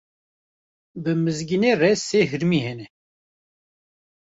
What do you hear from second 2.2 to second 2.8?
hirmî